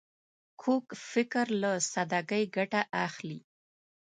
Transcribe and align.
کوږ 0.61 0.85
فکر 1.11 1.45
له 1.61 1.71
سادګۍ 1.91 2.43
ګټه 2.55 2.81
اخلي 3.05 3.39